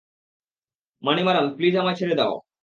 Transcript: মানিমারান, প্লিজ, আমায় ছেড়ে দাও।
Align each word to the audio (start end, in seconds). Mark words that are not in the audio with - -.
মানিমারান, 1.03 1.45
প্লিজ, 1.55 1.73
আমায় 1.77 1.95
ছেড়ে 1.95 2.15
দাও। 2.15 2.33